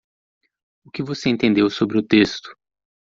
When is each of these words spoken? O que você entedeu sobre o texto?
O 0.83 0.89
que 0.89 1.03
você 1.03 1.29
entedeu 1.29 1.69
sobre 1.69 1.95
o 1.99 2.01
texto? 2.01 2.49